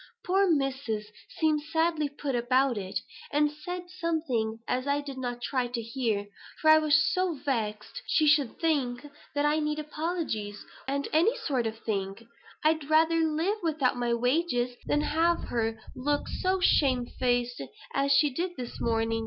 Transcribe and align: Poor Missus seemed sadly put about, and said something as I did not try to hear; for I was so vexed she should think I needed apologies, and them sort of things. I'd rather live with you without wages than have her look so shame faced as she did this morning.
Poor 0.25 0.49
Missus 0.49 1.11
seemed 1.37 1.61
sadly 1.71 2.09
put 2.09 2.33
about, 2.33 2.75
and 3.31 3.51
said 3.51 3.83
something 3.91 4.57
as 4.67 4.87
I 4.87 4.99
did 4.99 5.19
not 5.19 5.43
try 5.43 5.67
to 5.67 5.79
hear; 5.79 6.25
for 6.59 6.71
I 6.71 6.79
was 6.79 6.95
so 7.13 7.35
vexed 7.35 8.01
she 8.07 8.25
should 8.25 8.57
think 8.59 9.05
I 9.35 9.59
needed 9.59 9.85
apologies, 9.85 10.65
and 10.87 11.05
them 11.13 11.29
sort 11.45 11.67
of 11.67 11.77
things. 11.83 12.23
I'd 12.63 12.89
rather 12.89 13.17
live 13.19 13.57
with 13.61 13.75
you 13.79 13.87
without 13.91 14.19
wages 14.19 14.75
than 14.87 15.01
have 15.01 15.43
her 15.49 15.77
look 15.95 16.27
so 16.27 16.59
shame 16.59 17.05
faced 17.05 17.61
as 17.93 18.11
she 18.11 18.31
did 18.33 18.57
this 18.57 18.81
morning. 18.81 19.19